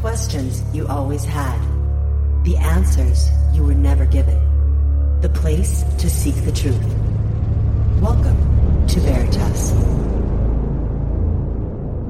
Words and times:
Questions 0.00 0.62
you 0.72 0.86
always 0.86 1.24
had. 1.24 1.58
The 2.44 2.56
answers 2.56 3.30
you 3.52 3.64
were 3.64 3.74
never 3.74 4.06
given. 4.06 4.38
The 5.22 5.28
place 5.28 5.82
to 5.98 6.08
seek 6.08 6.36
the 6.44 6.52
truth. 6.52 6.86
Welcome 8.00 8.86
to 8.86 9.00
Veritas. 9.00 9.72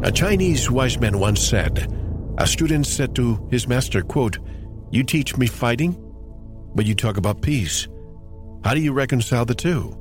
A 0.06 0.12
Chinese 0.12 0.71
wise 0.71 1.01
man 1.01 1.19
once 1.19 1.40
said, 1.40 1.90
a 2.37 2.47
student 2.47 2.87
said 2.87 3.15
to 3.15 3.49
his 3.51 3.67
master, 3.67 4.03
quote, 4.03 4.39
You 4.91 5.03
teach 5.03 5.39
me 5.39 5.47
fighting, 5.47 5.97
but 6.75 6.85
you 6.85 6.95
talk 6.95 7.17
about 7.17 7.41
peace. 7.41 7.89
How 8.65 8.75
do 8.75 8.83
you 8.83 8.93
reconcile 8.93 9.47
the 9.47 9.55
two? 9.55 9.97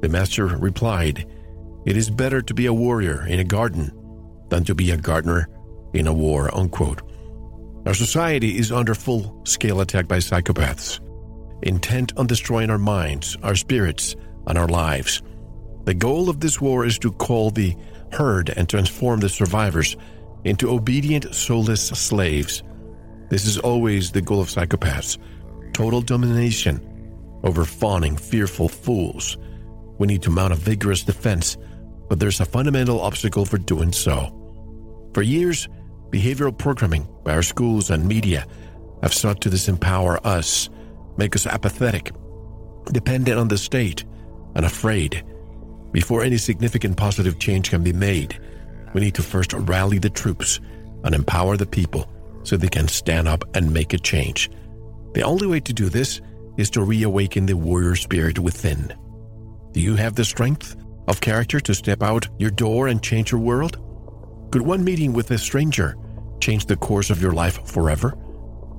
The 0.00 0.08
master 0.08 0.46
replied, 0.46 1.32
It 1.86 1.96
is 1.96 2.10
better 2.10 2.42
to 2.42 2.52
be 2.52 2.66
a 2.66 2.74
warrior 2.74 3.24
in 3.28 3.38
a 3.38 3.44
garden 3.44 3.92
than 4.48 4.64
to 4.64 4.74
be 4.74 4.90
a 4.90 4.96
gardener 4.96 5.48
in 5.92 6.08
a 6.08 6.12
war. 6.12 6.52
Unquote. 6.52 7.02
Our 7.86 7.94
society 7.94 8.58
is 8.58 8.70
under 8.70 8.94
full 8.94 9.40
scale 9.44 9.80
attack 9.80 10.06
by 10.06 10.18
psychopaths, 10.18 11.00
intent 11.62 12.12
on 12.16 12.28
destroying 12.28 12.70
our 12.70 12.78
minds, 12.78 13.36
our 13.42 13.56
spirits, 13.56 14.14
and 14.46 14.56
our 14.56 14.68
lives. 14.68 15.22
The 15.84 15.94
goal 15.94 16.30
of 16.30 16.38
this 16.38 16.60
war 16.60 16.84
is 16.84 16.98
to 17.00 17.10
call 17.10 17.50
the 17.50 17.76
herd 18.12 18.50
and 18.50 18.68
transform 18.68 19.18
the 19.18 19.28
survivors 19.28 19.96
into 20.44 20.70
obedient, 20.70 21.34
soulless 21.34 21.88
slaves. 21.88 22.62
This 23.30 23.46
is 23.46 23.58
always 23.58 24.12
the 24.12 24.22
goal 24.22 24.40
of 24.40 24.48
psychopaths 24.48 25.18
total 25.72 26.02
domination 26.02 26.80
over 27.44 27.64
fawning, 27.64 28.16
fearful 28.16 28.68
fools. 28.68 29.38
We 29.98 30.06
need 30.06 30.22
to 30.22 30.30
mount 30.30 30.52
a 30.52 30.56
vigorous 30.56 31.02
defense, 31.02 31.56
but 32.08 32.20
there's 32.20 32.40
a 32.40 32.44
fundamental 32.44 33.00
obstacle 33.00 33.46
for 33.46 33.58
doing 33.58 33.90
so. 33.92 34.38
For 35.14 35.22
years, 35.22 35.68
behavioral 36.12 36.56
programming 36.56 37.08
by 37.24 37.32
our 37.32 37.42
schools 37.42 37.90
and 37.90 38.06
media 38.06 38.46
have 39.02 39.14
sought 39.14 39.40
to 39.40 39.50
disempower 39.50 40.24
us, 40.24 40.68
make 41.16 41.34
us 41.34 41.46
apathetic, 41.46 42.12
dependent 42.92 43.38
on 43.38 43.48
the 43.48 43.58
state, 43.58 44.04
and 44.54 44.66
afraid. 44.66 45.24
Before 45.90 46.22
any 46.22 46.36
significant 46.36 46.96
positive 46.96 47.38
change 47.38 47.70
can 47.70 47.82
be 47.82 47.92
made, 47.92 48.38
we 48.92 49.00
need 49.00 49.14
to 49.14 49.22
first 49.22 49.54
rally 49.54 49.98
the 49.98 50.10
troops 50.10 50.60
and 51.02 51.14
empower 51.14 51.56
the 51.56 51.66
people 51.66 52.08
so 52.42 52.56
they 52.56 52.68
can 52.68 52.88
stand 52.88 53.26
up 53.26 53.44
and 53.56 53.72
make 53.72 53.94
a 53.94 53.98
change. 53.98 54.50
The 55.14 55.22
only 55.22 55.46
way 55.46 55.60
to 55.60 55.72
do 55.72 55.88
this 55.88 56.20
is 56.58 56.68
to 56.70 56.84
reawaken 56.84 57.46
the 57.46 57.56
warrior 57.56 57.96
spirit 57.96 58.38
within. 58.38 58.92
Do 59.72 59.80
you 59.80 59.96
have 59.96 60.14
the 60.14 60.24
strength 60.24 60.76
of 61.08 61.22
character 61.22 61.58
to 61.60 61.74
step 61.74 62.02
out 62.02 62.28
your 62.38 62.50
door 62.50 62.88
and 62.88 63.02
change 63.02 63.32
your 63.32 63.40
world? 63.40 63.78
Could 64.50 64.62
one 64.62 64.84
meeting 64.84 65.14
with 65.14 65.30
a 65.30 65.38
stranger 65.38 65.96
change 66.42 66.66
the 66.66 66.76
course 66.76 67.08
of 67.08 67.22
your 67.22 67.32
life 67.32 67.66
forever? 67.66 68.18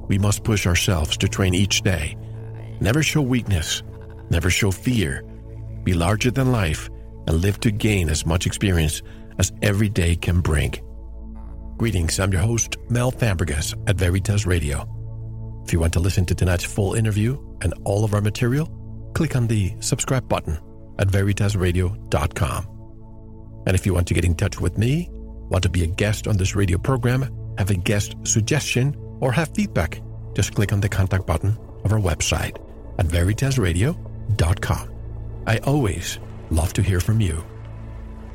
We 0.08 0.17
must 0.17 0.44
push 0.44 0.67
ourselves 0.67 1.17
to 1.17 1.28
train 1.28 1.56
each 1.56 1.81
day. 1.81 2.17
Never 2.81 3.02
show 3.02 3.22
weakness, 3.22 3.81
never 4.30 4.50
show 4.50 4.70
fear. 4.70 5.23
Be 5.83 5.94
larger 5.94 6.30
than 6.30 6.52
life 6.52 6.89
and 7.28 7.42
live 7.42 7.59
to 7.61 7.72
gain 7.72 8.09
as 8.09 8.25
much 8.25 8.45
experience 8.45 9.02
as 9.39 9.52
every 9.61 9.89
day 9.89 10.16
can 10.16 10.42
bring. 10.42 10.73
Greetings, 11.78 12.20
I'm 12.20 12.31
your 12.31 12.42
host, 12.42 12.78
Mel 12.89 13.11
Fabregas 13.11 13.73
at 13.88 13.95
Veritas 13.95 14.45
Radio. 14.45 14.88
If 15.66 15.73
you 15.73 15.80
want 15.80 15.94
to 15.94 16.00
listen 16.00 16.25
to 16.25 16.36
tonight's 16.36 16.66
full 16.66 16.94
interview 16.94 17.39
and 17.61 17.73
all 17.86 18.03
of 18.03 18.14
our 18.14 18.22
material, 18.22 18.67
click 19.14 19.36
on 19.36 19.48
the 19.48 19.73
subscribe 19.80 20.27
button 20.27 20.59
at 21.00 21.08
veritasradio.com. 21.08 22.67
And 23.66 23.75
if 23.75 23.86
you 23.86 23.94
want 23.94 24.08
to 24.08 24.14
get 24.14 24.25
in 24.25 24.36
touch 24.36 24.59
with 24.59 24.77
me, 24.77 25.09
want 25.11 25.64
to 25.64 25.70
be 25.70 25.83
a 25.83 25.88
guest 25.88 26.27
on 26.27 26.38
this 26.38 26.55
radio 26.55 26.77
program, 26.77 27.23
have 27.58 27.70
a 27.70 27.76
guest 27.76 28.16
suggestion, 28.23 28.96
or 29.20 29.32
have 29.32 29.50
feedback, 29.54 30.02
just 30.34 30.56
click 30.56 30.73
on 30.73 30.82
the 30.82 30.90
contact 30.90 31.26
button 31.26 31.58
of 31.84 31.92
our 31.92 32.00
website 32.00 32.58
at 32.98 33.08
veritasradio.com. 33.08 34.89
I 35.45 35.58
always 35.60 36.20
love 36.50 36.73
to 36.73 36.82
hear 36.82 37.00
from 37.00 37.22
you. 37.22 37.44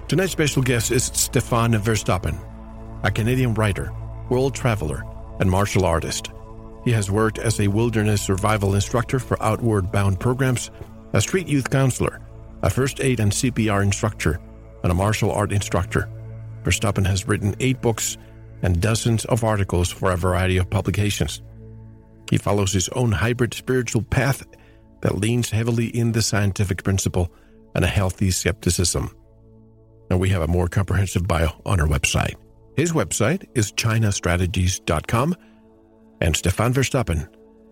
Tonight's 0.08 0.32
special 0.32 0.62
guest 0.62 0.90
is 0.90 1.04
Stefan 1.04 1.72
Verstappen, 1.72 2.38
a 3.02 3.10
Canadian 3.10 3.54
writer, 3.54 3.92
world 4.30 4.54
traveler, 4.54 5.04
and 5.40 5.50
martial 5.50 5.84
artist. 5.84 6.30
He 6.84 6.92
has 6.92 7.10
worked 7.10 7.38
as 7.38 7.60
a 7.60 7.68
wilderness 7.68 8.22
survival 8.22 8.74
instructor 8.74 9.18
for 9.18 9.42
Outward 9.42 9.92
Bound 9.92 10.18
programs, 10.18 10.70
a 11.12 11.20
street 11.20 11.46
youth 11.48 11.68
counselor, 11.70 12.20
a 12.62 12.70
first 12.70 13.00
aid 13.00 13.20
and 13.20 13.32
CPR 13.32 13.82
instructor, 13.82 14.40
and 14.82 14.92
a 14.92 14.94
martial 14.94 15.30
art 15.30 15.52
instructor. 15.52 16.08
Verstappen 16.62 17.06
has 17.06 17.28
written 17.28 17.54
eight 17.60 17.80
books 17.80 18.16
and 18.62 18.80
dozens 18.80 19.24
of 19.26 19.44
articles 19.44 19.90
for 19.90 20.12
a 20.12 20.16
variety 20.16 20.56
of 20.56 20.70
publications. 20.70 21.42
He 22.30 22.38
follows 22.38 22.72
his 22.72 22.88
own 22.90 23.12
hybrid 23.12 23.54
spiritual 23.54 24.02
path 24.02 24.44
that 25.00 25.18
leans 25.18 25.50
heavily 25.50 25.86
in 25.86 26.12
the 26.12 26.22
scientific 26.22 26.82
principle 26.82 27.32
and 27.74 27.84
a 27.84 27.88
healthy 27.88 28.30
skepticism. 28.30 29.14
And 30.10 30.20
we 30.20 30.30
have 30.30 30.42
a 30.42 30.48
more 30.48 30.68
comprehensive 30.68 31.28
bio 31.28 31.50
on 31.64 31.80
our 31.80 31.86
website. 31.86 32.34
His 32.76 32.92
website 32.92 33.46
is 33.54 33.72
chinastrategies.com, 33.72 35.36
and 36.20 36.36
Stefan 36.36 36.74
Verstappen 36.74 37.28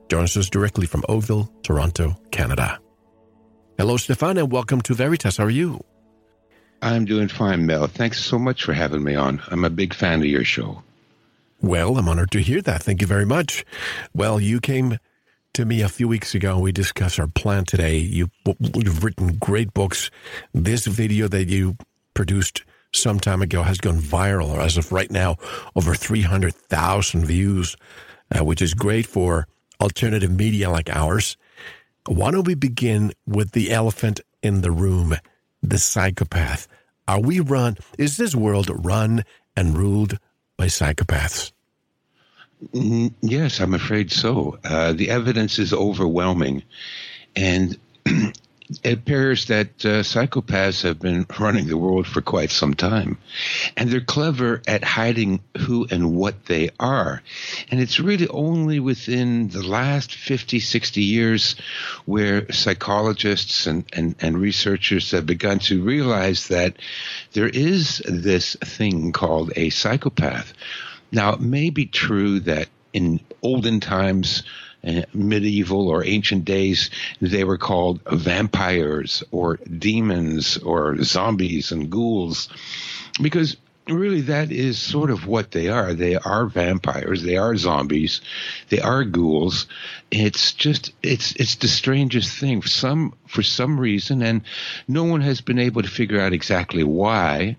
joins 0.09 0.37
us 0.37 0.51
directly 0.51 0.87
from 0.87 1.05
Oakville, 1.09 1.53
Toronto, 1.63 2.17
Canada. 2.31 2.79
Hello, 3.79 3.97
Stefan, 3.97 4.39
and 4.39 4.51
welcome 4.51 4.81
to 4.83 4.95
Veritas. 4.95 5.37
How 5.37 5.45
are 5.45 5.51
you? 5.51 5.85
I'm 6.83 7.05
doing 7.05 7.29
fine, 7.29 7.67
Mel. 7.67 7.87
Thanks 7.87 8.25
so 8.25 8.39
much 8.39 8.63
for 8.63 8.73
having 8.73 9.03
me 9.03 9.15
on. 9.15 9.43
I'm 9.49 9.65
a 9.65 9.71
big 9.71 9.95
fan 9.95 10.21
of 10.21 10.27
your 10.27 10.45
show. 10.45 10.83
Well, 11.61 11.97
I'm 11.97 12.09
honored 12.09 12.31
to 12.33 12.41
hear 12.41 12.61
that. 12.63 12.83
Thank 12.83 13.01
you 13.01 13.07
very 13.07 13.25
much. 13.25 13.65
Well, 14.15 14.39
you 14.39 14.61
came 14.61 14.99
to 15.55 15.65
me 15.65 15.81
a 15.81 15.89
few 15.89 16.07
weeks 16.07 16.35
ago 16.35 16.55
and 16.55 16.63
we 16.63 16.71
discussed 16.71 17.19
our 17.19 17.27
plan 17.27 17.65
today. 17.65 17.97
You, 17.97 18.29
you've 18.75 19.03
written 19.03 19.39
great 19.39 19.73
books. 19.73 20.11
This 20.53 20.87
video 20.87 21.29
that 21.29 21.49
you 21.49 21.77
produced 22.13 22.63
some 22.93 23.19
time 23.19 23.43
ago 23.43 23.63
has 23.63 23.79
gone 23.79 23.99
viral, 23.99 24.59
as 24.59 24.77
of 24.77 24.93
right 24.93 25.11
now, 25.11 25.37
over 25.75 25.95
300,000 25.95 27.25
views, 27.25 27.77
uh, 28.37 28.45
which 28.45 28.61
is 28.61 28.75
great 28.75 29.07
for 29.07 29.47
alternative 29.81 30.31
media 30.31 30.71
like 30.71 30.91
ours. 30.91 31.37
Why 32.07 32.31
don't 32.31 32.47
we 32.47 32.55
begin 32.55 33.13
with 33.27 33.53
the 33.53 33.73
elephant 33.73 34.21
in 34.43 34.61
the 34.61 34.71
room, 34.71 35.17
the 35.71 35.79
psychopath? 35.79 36.69
Are 37.09 37.21
we 37.21 37.41
run? 37.41 37.77
Is 37.99 38.17
this 38.17 38.35
world 38.35 38.71
run 38.85 39.25
and 39.57 39.77
ruled 39.77 40.19
by 40.57 40.67
psychopaths? 40.67 41.53
Mm, 42.75 43.13
yes, 43.21 43.61
I'm 43.61 43.75
afraid 43.75 44.11
so. 44.11 44.59
Uh, 44.65 44.93
the 44.93 45.11
evidence 45.11 45.59
is 45.59 45.73
overwhelming. 45.73 46.63
And 47.35 47.79
it 48.83 48.93
appears 48.99 49.47
that 49.47 49.69
uh, 49.85 50.03
psychopaths 50.03 50.83
have 50.83 50.99
been 50.99 51.27
running 51.39 51.69
the 51.69 51.77
world 51.77 52.07
for 52.07 52.21
quite 52.21 52.51
some 52.51 52.75
time. 52.75 53.19
And 53.77 53.91
they're 53.91 54.01
clever 54.01 54.61
at 54.67 54.83
hiding 54.83 55.41
who 55.57 55.87
and 55.91 56.17
what 56.17 56.47
they 56.47 56.71
are. 56.81 57.23
And 57.71 57.81
it's 57.81 58.01
really 58.01 58.29
only 58.29 58.81
within 58.81 59.49
the 59.49 59.67
last 59.67 60.13
50, 60.13 60.59
60 60.59 61.01
years 61.01 61.55
where 62.07 62.51
psychologists 62.51 63.67
and, 63.67 63.85
and, 63.93 64.17
and 64.21 64.39
researchers 64.39 65.13
have 65.13 65.27
begun 65.27 65.61
to 65.61 65.83
realize 65.83 66.49
that 66.49 66.77
there 67.33 67.49
is 67.49 68.03
this 68.05 68.57
thing 68.57 69.13
called 69.13 69.53
a 69.55 69.71
psychopath. 69.71 70.53
Now, 71.13 71.35
it 71.35 71.41
may 71.41 71.71
be 71.71 71.87
true 71.87 72.41
that 72.41 72.69
in 72.93 73.21
olden 73.43 73.79
times, 73.79 74.43
Uh, 74.87 75.03
medieval 75.13 75.89
or 75.89 76.05
ancient 76.05 76.45
days, 76.45 76.91
they 77.21 77.43
were 77.43 77.59
called 77.59 78.01
vampires 78.09 79.25
or 79.33 79.57
demons 79.57 80.59
or 80.59 81.03
zombies 81.03 81.73
and 81.73 81.91
ghouls, 81.91 82.49
because 83.21 83.57
really 83.89 84.21
that 84.23 84.51
is 84.51 84.79
sort 84.79 85.11
of 85.11 85.27
what 85.27 85.51
they 85.51 85.69
are. 85.69 85.95
They 85.95 86.17
are 86.17 86.47
vampires. 86.47 87.23
They 87.23 87.37
are 87.37 87.57
zombies. 87.57 88.21
They 88.69 88.81
are 88.81 89.05
ghouls. 89.05 89.67
It's 90.11 90.53
just 90.53 90.93
it's 91.03 91.33
it's 91.33 91.57
the 91.57 91.69
strangest 91.69 92.39
thing. 92.39 92.61
For 92.61 92.69
some 92.69 93.15
for 93.27 93.43
some 93.43 93.81
reason, 93.81 94.23
and 94.23 94.43
no 94.89 95.05
one 95.05 95.21
has 95.21 95.41
been 95.41 95.59
able 95.59 95.83
to 95.83 95.89
figure 95.89 96.21
out 96.21 96.33
exactly 96.33 96.85
why 96.85 97.57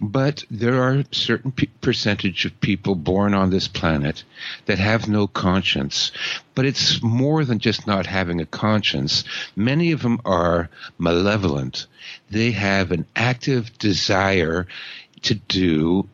but 0.00 0.44
there 0.50 0.82
are 0.82 1.04
certain 1.12 1.52
percentage 1.82 2.46
of 2.46 2.60
people 2.60 2.94
born 2.94 3.34
on 3.34 3.50
this 3.50 3.68
planet 3.68 4.24
that 4.64 4.78
have 4.78 5.08
no 5.08 5.26
conscience. 5.26 6.10
But 6.54 6.64
it's 6.64 7.02
more 7.02 7.44
than 7.44 7.58
just 7.58 7.86
not 7.86 8.06
having 8.06 8.40
a 8.40 8.46
conscience. 8.46 9.24
Many 9.56 9.92
of 9.92 10.00
them 10.02 10.20
are 10.24 10.70
malevolent. 10.98 11.86
They 12.30 12.50
have 12.52 12.92
an 12.92 13.04
active 13.14 13.76
desire 13.78 14.66
to 15.22 15.34
do 15.34 16.08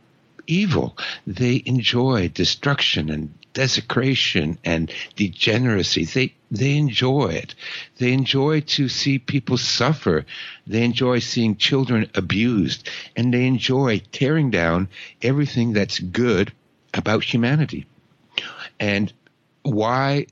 evil. 0.49 0.97
They 1.27 1.63
enjoy 1.65 2.29
destruction 2.29 3.09
and 3.11 3.33
desecration 3.57 4.59
and 4.67 4.93
degeneracy. 5.17 6.05
They 6.05 6.35
they 6.51 6.77
enjoy 6.77 7.29
it. 7.29 7.55
They 7.97 8.13
enjoy 8.13 8.61
to 8.77 8.89
see 8.91 9.19
people 9.19 9.57
suffer. 9.57 10.27
They 10.67 10.85
enjoy 10.85 11.21
seeing 11.21 11.57
children 11.57 12.11
abused, 12.15 12.89
and 13.17 13.33
they 13.33 13.47
enjoy 13.47 14.03
tearing 14.13 14.51
down 14.51 14.89
everything 15.23 15.73
that's 15.73 15.99
good 15.99 16.53
about 16.93 17.25
humanity. 17.25 17.87
And 18.79 19.11
why 19.63 20.27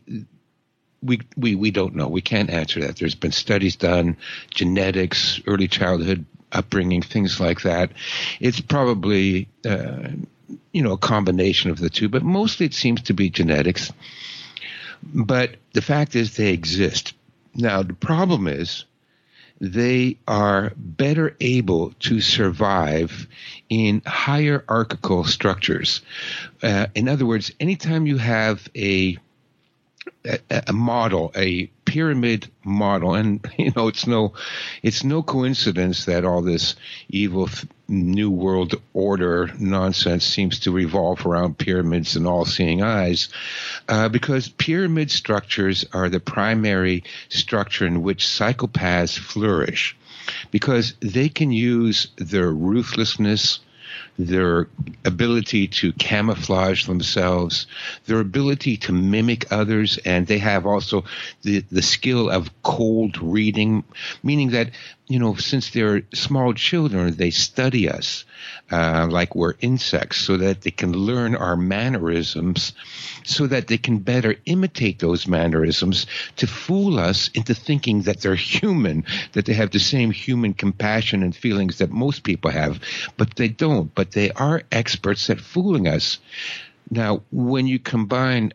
we, 1.02 1.20
we 1.34 1.54
we 1.54 1.70
don't 1.70 1.96
know. 1.96 2.08
We 2.08 2.20
can't 2.20 2.50
answer 2.50 2.80
that. 2.82 2.96
There's 2.96 3.14
been 3.14 3.32
studies 3.32 3.76
done, 3.76 4.18
genetics, 4.50 5.40
early 5.46 5.68
childhood 5.68 6.26
upbringing, 6.52 7.00
things 7.00 7.40
like 7.40 7.62
that. 7.62 7.90
It's 8.38 8.60
probably 8.60 9.48
uh, 9.66 10.08
you 10.72 10.82
know 10.82 10.92
a 10.92 10.98
combination 10.98 11.70
of 11.70 11.78
the 11.78 11.90
two, 11.90 12.08
but 12.08 12.22
mostly 12.22 12.66
it 12.66 12.74
seems 12.74 13.02
to 13.02 13.14
be 13.14 13.30
genetics. 13.30 13.92
But 15.02 15.56
the 15.72 15.82
fact 15.82 16.16
is, 16.16 16.36
they 16.36 16.52
exist. 16.52 17.14
Now 17.54 17.82
the 17.82 17.94
problem 17.94 18.46
is 18.46 18.84
they 19.60 20.18
are 20.26 20.72
better 20.76 21.36
able 21.40 21.92
to 22.00 22.20
survive 22.20 23.26
in 23.68 24.02
hierarchical 24.04 25.24
structures. 25.24 26.00
Uh, 26.62 26.86
in 26.94 27.08
other 27.08 27.24
words, 27.24 27.52
anytime 27.60 28.06
you 28.06 28.18
have 28.18 28.68
a 28.74 29.16
a, 30.24 30.38
a 30.68 30.72
model, 30.72 31.32
a 31.36 31.66
pyramid 31.84 32.50
model, 32.64 33.14
and 33.14 33.46
you 33.58 33.72
know 33.76 33.88
it's 33.88 34.06
no, 34.06 34.32
it's 34.82 35.04
no 35.04 35.22
coincidence 35.22 36.06
that 36.06 36.24
all 36.24 36.42
this 36.42 36.76
evil 37.08 37.48
new 37.86 38.30
world 38.30 38.74
order 38.94 39.50
nonsense 39.58 40.24
seems 40.24 40.60
to 40.60 40.72
revolve 40.72 41.26
around 41.26 41.58
pyramids 41.58 42.16
and 42.16 42.26
all-seeing 42.26 42.82
eyes, 42.82 43.28
uh, 43.88 44.08
because 44.08 44.48
pyramid 44.48 45.10
structures 45.10 45.84
are 45.92 46.08
the 46.08 46.20
primary 46.20 47.04
structure 47.28 47.86
in 47.86 48.02
which 48.02 48.24
psychopaths 48.24 49.18
flourish, 49.18 49.96
because 50.50 50.94
they 51.00 51.28
can 51.28 51.52
use 51.52 52.08
their 52.16 52.50
ruthlessness 52.50 53.60
their 54.18 54.68
ability 55.04 55.68
to 55.68 55.92
camouflage 55.92 56.86
themselves, 56.86 57.66
their 58.06 58.20
ability 58.20 58.76
to 58.76 58.92
mimic 58.92 59.50
others, 59.52 59.98
and 60.04 60.26
they 60.26 60.38
have 60.38 60.66
also 60.66 61.04
the, 61.42 61.60
the 61.70 61.82
skill 61.82 62.30
of 62.30 62.50
cold 62.62 63.18
reading, 63.20 63.84
meaning 64.22 64.50
that, 64.50 64.70
you 65.08 65.18
know, 65.18 65.34
since 65.34 65.70
they're 65.70 66.02
small 66.14 66.54
children, 66.54 67.14
they 67.16 67.30
study 67.30 67.88
us 67.88 68.24
uh, 68.70 69.06
like 69.10 69.34
we're 69.34 69.54
insects 69.60 70.18
so 70.18 70.36
that 70.36 70.62
they 70.62 70.70
can 70.70 70.92
learn 70.92 71.34
our 71.34 71.56
mannerisms 71.56 72.72
so 73.24 73.46
that 73.46 73.66
they 73.66 73.78
can 73.78 73.98
better 73.98 74.36
imitate 74.44 74.98
those 74.98 75.26
mannerisms 75.26 76.06
to 76.36 76.46
fool 76.46 76.98
us 76.98 77.28
into 77.28 77.54
thinking 77.54 78.02
that 78.02 78.20
they're 78.20 78.34
human, 78.34 79.04
that 79.32 79.46
they 79.46 79.54
have 79.54 79.70
the 79.70 79.78
same 79.78 80.10
human 80.10 80.54
compassion 80.54 81.22
and 81.22 81.34
feelings 81.34 81.78
that 81.78 81.90
most 81.90 82.22
people 82.22 82.50
have, 82.50 82.80
but 83.16 83.34
they 83.36 83.48
don't. 83.48 83.94
But 83.94 84.03
they 84.10 84.30
are 84.30 84.62
experts 84.70 85.30
at 85.30 85.40
fooling 85.40 85.88
us. 85.88 86.18
Now, 86.90 87.22
when 87.30 87.66
you 87.66 87.78
combine 87.78 88.52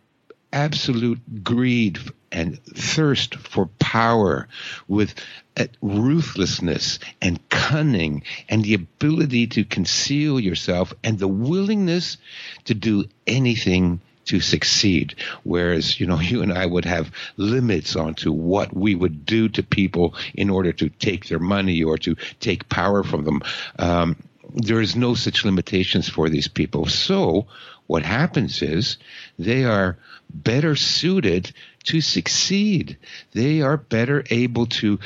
absolute 0.51 1.43
greed 1.43 1.99
and 2.31 2.63
thirst 2.63 3.35
for 3.35 3.67
power 3.79 4.47
with 4.87 5.15
uh, 5.57 5.65
ruthlessness 5.81 6.99
and 7.21 7.47
cunning 7.49 8.23
and 8.47 8.63
the 8.63 8.75
ability 8.75 9.47
to 9.47 9.63
conceal 9.63 10.39
yourself 10.39 10.93
and 11.03 11.17
the 11.19 11.27
willingness 11.27 12.17
to 12.65 12.73
do 12.73 13.05
anything 13.25 13.99
to 14.25 14.39
succeed. 14.39 15.15
Whereas, 15.43 15.99
you 15.99 16.05
know, 16.05 16.19
you 16.19 16.41
and 16.43 16.53
I 16.53 16.65
would 16.65 16.85
have 16.85 17.11
limits 17.37 17.95
onto 17.95 18.31
what 18.31 18.75
we 18.75 18.95
would 18.95 19.25
do 19.25 19.49
to 19.49 19.63
people 19.63 20.13
in 20.33 20.49
order 20.49 20.71
to 20.73 20.89
take 20.89 21.27
their 21.27 21.39
money 21.39 21.83
or 21.83 21.97
to 21.99 22.15
take 22.39 22.69
power 22.69 23.03
from 23.03 23.23
them. 23.25 23.41
Um, 23.79 24.15
there 24.53 24.81
is 24.81 24.95
no 24.95 25.15
such 25.15 25.45
limitations 25.45 26.09
for 26.09 26.29
these 26.29 26.47
people. 26.47 26.85
So 26.87 27.47
what 27.87 28.03
happens 28.03 28.61
is 28.61 28.97
they 29.37 29.65
are 29.65 29.97
better 30.29 30.75
suited 30.75 31.51
to 31.85 32.01
succeed. 32.01 32.97
They 33.33 33.61
are 33.61 33.77
better 33.77 34.23
able 34.29 34.67
to 34.67 34.99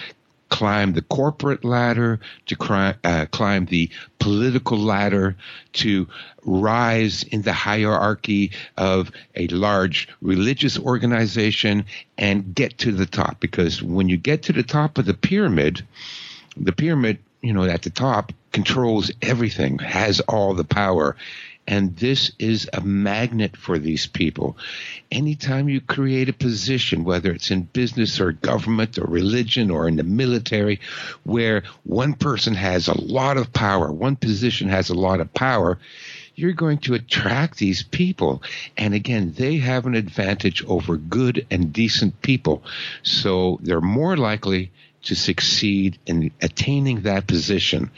climb 0.50 0.94
the 0.94 1.02
corporate 1.02 1.66
ladder, 1.66 2.20
to 2.46 2.56
uh, 3.04 3.26
climb 3.32 3.66
the 3.66 3.90
political 4.20 4.78
ladder, 4.78 5.36
to 5.74 6.08
rise 6.46 7.24
in 7.24 7.42
the 7.42 7.54
hierarchy 7.54 8.52
of 8.78 9.12
a 9.36 9.48
large 9.48 10.08
religious 10.22 10.78
organization 10.78 11.86
and 12.20 12.54
get 12.54 12.78
to 12.78 12.92
the 12.92 13.08
top. 13.08 13.40
Because 13.40 13.82
when 13.82 14.10
you 14.10 14.18
get 14.18 14.44
to 14.44 14.54
the 14.54 14.62
top 14.62 15.00
of 15.00 15.06
the 15.06 15.16
pyramid, 15.16 15.84
the 16.56 16.72
pyramid, 16.72 17.18
you 17.44 17.54
know, 17.54 17.66
at 17.66 17.84
the 17.84 17.90
top 17.90 18.32
controls 18.54 19.12
everything, 19.22 19.78
has 19.80 20.22
all 20.22 20.54
the 20.54 20.64
power. 20.64 21.16
And 21.68 21.96
this 21.96 22.32
is 22.40 22.70
a 22.74 22.82
magnet 22.82 23.56
for 23.56 23.78
these 23.80 24.08
people. 24.08 24.58
Anytime 25.12 25.70
you 25.70 25.80
create 25.80 26.28
a 26.28 26.34
position, 26.34 27.04
whether 27.04 27.32
it's 27.32 27.52
in 27.52 27.64
business 27.64 28.20
or 28.20 28.34
government 28.34 28.98
or 28.98 29.06
religion 29.06 29.70
or 29.70 29.88
in 29.88 29.96
the 29.96 30.04
military, 30.04 30.80
where 31.24 31.64
one 31.84 32.14
person 32.14 32.54
has 32.56 32.88
a 32.88 33.00
lot 33.00 33.38
of 33.38 33.54
power, 33.54 33.92
one 33.92 34.16
position 34.16 34.68
has 34.70 34.90
a 34.90 34.96
lot 34.96 35.22
of 35.22 35.34
power, 35.34 35.78
you're 36.36 36.54
going 36.54 36.80
to 36.80 36.96
attract 36.96 37.60
these 37.60 37.84
people. 37.84 38.42
And 38.78 38.94
again, 38.94 39.34
they 39.38 39.58
have 39.58 39.86
an 39.86 39.96
advantage 39.96 40.64
over 40.66 40.98
good 40.98 41.46
and 41.50 41.72
decent 41.72 42.22
people. 42.22 42.64
So 43.04 43.60
they're 43.62 43.82
more 43.82 44.18
likely 44.18 44.72
to 45.04 45.16
succeed 45.16 45.98
in 46.06 46.32
attaining 46.42 47.02
that 47.02 47.28
position. 47.28 47.92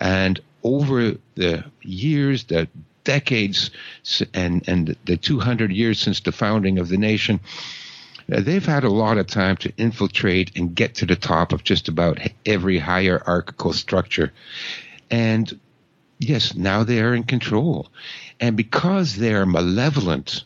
And 0.00 0.40
over 0.62 1.16
the 1.34 1.64
years, 1.82 2.44
the 2.44 2.68
decades 3.04 3.70
and, 4.34 4.68
and 4.68 4.96
the 5.04 5.16
200 5.16 5.72
years 5.72 5.98
since 5.98 6.20
the 6.20 6.32
founding 6.32 6.78
of 6.78 6.88
the 6.88 6.98
nation, 6.98 7.40
uh, 8.30 8.40
they've 8.40 8.66
had 8.66 8.84
a 8.84 8.90
lot 8.90 9.18
of 9.18 9.26
time 9.26 9.56
to 9.56 9.72
infiltrate 9.76 10.52
and 10.56 10.74
get 10.74 10.96
to 10.96 11.06
the 11.06 11.16
top 11.16 11.52
of 11.52 11.64
just 11.64 11.88
about 11.88 12.18
every 12.44 12.78
hierarchical 12.78 13.72
structure. 13.72 14.32
And 15.10 15.58
yes, 16.18 16.54
now 16.54 16.84
they 16.84 17.00
are 17.00 17.14
in 17.14 17.24
control. 17.24 17.88
And 18.40 18.56
because 18.56 19.16
they 19.16 19.34
are 19.34 19.46
malevolent, 19.46 20.44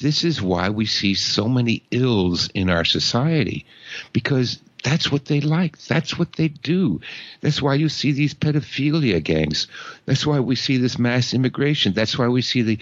this 0.00 0.24
is 0.24 0.42
why 0.42 0.70
we 0.70 0.86
see 0.86 1.14
so 1.14 1.48
many 1.48 1.82
ills 1.90 2.48
in 2.54 2.70
our 2.70 2.84
society 2.84 3.66
because 4.12 4.60
that's 4.82 5.10
what 5.12 5.26
they 5.26 5.40
like. 5.40 5.78
That's 5.78 6.18
what 6.18 6.34
they 6.34 6.48
do. 6.48 7.00
That's 7.40 7.60
why 7.60 7.74
you 7.74 7.88
see 7.88 8.12
these 8.12 8.34
pedophilia 8.34 9.22
gangs. 9.22 9.66
That's 10.06 10.26
why 10.26 10.40
we 10.40 10.56
see 10.56 10.76
this 10.76 10.98
mass 10.98 11.34
immigration. 11.34 11.92
That's 11.92 12.18
why 12.18 12.28
we 12.28 12.42
see 12.42 12.62
the 12.62 12.78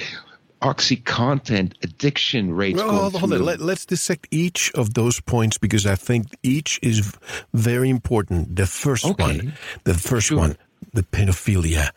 OxyContin 0.63 1.73
addiction 1.83 2.53
rates. 2.53 2.79
Well, 2.79 2.91
hold, 2.91 3.15
hold 3.15 3.33
on. 3.33 3.45
Let, 3.45 3.61
us 3.61 3.87
dissect 3.87 4.27
each 4.31 4.73
of 4.75 4.95
those 4.95 5.21
points 5.21 5.59
because 5.59 5.87
I 5.87 5.95
think 5.95 6.27
each 6.43 6.81
is 6.83 7.17
very 7.55 7.91
important. 7.91 8.57
The 8.57 8.67
first 8.67 9.05
okay. 9.05 9.23
one, 9.23 9.53
the 9.85 9.95
first 9.95 10.29
sure. 10.29 10.39
one, 10.39 10.57
the 10.93 11.03
pedophilia 11.03 11.91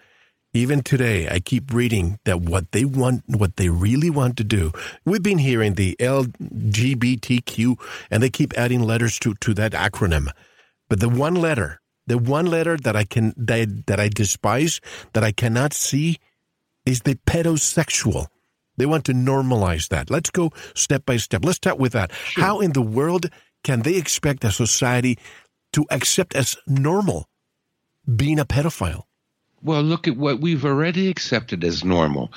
even 0.53 0.83
today, 0.83 1.29
I 1.29 1.39
keep 1.39 1.73
reading 1.73 2.19
that 2.25 2.41
what 2.41 2.71
they 2.71 2.83
want, 2.83 3.23
what 3.27 3.55
they 3.55 3.69
really 3.69 4.09
want 4.09 4.35
to 4.37 4.43
do. 4.43 4.71
We've 5.05 5.23
been 5.23 5.37
hearing 5.37 5.75
the 5.75 5.95
LGBTQ, 5.99 7.79
and 8.09 8.21
they 8.21 8.29
keep 8.29 8.53
adding 8.57 8.81
letters 8.81 9.17
to, 9.19 9.33
to 9.35 9.53
that 9.53 9.71
acronym. 9.71 10.29
But 10.89 10.99
the 10.99 11.07
one 11.07 11.35
letter, 11.35 11.79
the 12.05 12.17
one 12.17 12.47
letter 12.47 12.75
that 12.75 12.97
I 12.97 13.05
can 13.05 13.33
that, 13.37 13.85
that 13.87 13.99
I 13.99 14.09
despise, 14.09 14.81
that 15.13 15.23
I 15.23 15.31
cannot 15.31 15.73
see, 15.73 16.17
is 16.85 17.01
the 17.01 17.15
pedosexual. 17.15 18.27
They 18.75 18.85
want 18.85 19.05
to 19.05 19.13
normalize 19.13 19.87
that. 19.89 20.09
Let's 20.09 20.29
go 20.29 20.51
step 20.75 21.05
by 21.05 21.15
step. 21.17 21.45
Let's 21.45 21.57
start 21.57 21.77
with 21.77 21.93
that. 21.93 22.11
Sure. 22.11 22.43
How 22.43 22.59
in 22.59 22.73
the 22.73 22.81
world 22.81 23.27
can 23.63 23.83
they 23.83 23.95
expect 23.95 24.43
a 24.43 24.51
society 24.51 25.17
to 25.73 25.85
accept 25.91 26.35
as 26.35 26.57
normal 26.67 27.29
being 28.13 28.39
a 28.39 28.45
pedophile? 28.45 29.03
Well, 29.63 29.83
look 29.83 30.07
at 30.07 30.17
what 30.17 30.39
we've 30.39 30.65
already 30.65 31.09
accepted 31.09 31.63
as 31.63 31.83
normal. 31.83 32.31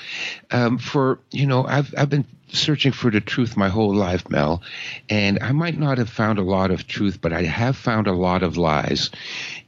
Um, 0.50 0.78
for 0.78 1.18
you 1.30 1.46
know, 1.46 1.64
I've 1.64 1.94
I've 1.96 2.10
been 2.10 2.26
searching 2.48 2.92
for 2.92 3.10
the 3.10 3.20
truth 3.20 3.56
my 3.56 3.68
whole 3.68 3.94
life, 3.94 4.28
Mel, 4.28 4.62
and 5.08 5.38
I 5.42 5.52
might 5.52 5.78
not 5.78 5.98
have 5.98 6.10
found 6.10 6.38
a 6.38 6.42
lot 6.42 6.70
of 6.70 6.86
truth, 6.86 7.20
but 7.20 7.32
I 7.32 7.42
have 7.42 7.76
found 7.76 8.06
a 8.06 8.12
lot 8.12 8.42
of 8.42 8.56
lies, 8.56 9.10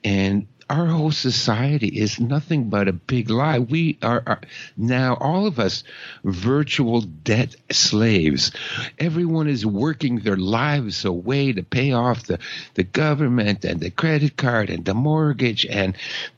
and 0.05 0.47
our 0.69 0.87
whole 0.87 1.13
society 1.13 1.87
is 1.87 2.19
nothing 2.19 2.69
but 2.69 2.89
a 2.89 2.93
big 2.93 3.31
lie. 3.31 3.61
We 3.61 3.99
are, 4.03 4.23
are, 4.27 4.41
now 4.77 5.15
all 5.15 5.47
of 5.47 5.61
us 5.61 5.85
virtual 6.25 7.03
debt 7.03 7.55
slaves. 7.71 8.51
Everyone 8.99 9.49
is 9.49 9.65
working 9.65 10.19
their 10.19 10.37
lives 10.37 11.05
away 11.05 11.53
to 11.53 11.63
pay 11.63 11.93
off 11.93 12.25
the, 12.25 12.41
the 12.75 12.83
government 12.83 13.65
and 13.65 13.81
the 13.81 13.91
credit 13.91 14.37
card 14.37 14.69
and 14.69 14.85
the 14.85 14.95
mortgage 14.95 15.65
and 15.67 15.97